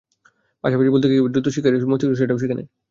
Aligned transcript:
পাশাপাশি 0.63 0.89
ভুল 0.93 1.01
থেকে 1.03 1.13
কীভাবে 1.15 1.31
দ্রুত 1.33 1.47
শিক্ষা 1.55 1.69
নেওয়া 1.71 1.81
যায়, 1.83 1.89
মস্তিষ্ক 1.91 2.13
সেটাও 2.21 2.37
শিখে 2.41 2.57
নেয়। 2.57 2.69